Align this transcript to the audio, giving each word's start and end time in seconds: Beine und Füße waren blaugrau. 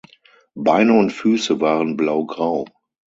Beine 0.55 0.97
und 0.97 1.11
Füße 1.13 1.61
waren 1.61 1.95
blaugrau. 1.95 2.65